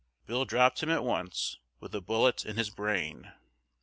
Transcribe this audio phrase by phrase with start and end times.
[0.25, 3.33] Bill dropped him at once, with a bullet in his brain.